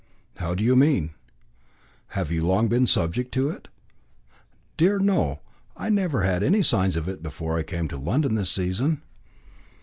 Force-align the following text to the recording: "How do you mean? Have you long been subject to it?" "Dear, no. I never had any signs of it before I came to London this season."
"How 0.37 0.55
do 0.55 0.63
you 0.63 0.75
mean? 0.75 1.11
Have 2.17 2.31
you 2.31 2.43
long 2.43 2.67
been 2.67 2.87
subject 2.87 3.31
to 3.35 3.49
it?" 3.49 3.67
"Dear, 4.75 4.97
no. 4.97 5.41
I 5.77 5.89
never 5.89 6.23
had 6.23 6.41
any 6.41 6.63
signs 6.63 6.95
of 6.95 7.07
it 7.07 7.21
before 7.21 7.59
I 7.59 7.61
came 7.61 7.87
to 7.89 7.97
London 7.97 8.33
this 8.33 8.49
season." 8.49 9.03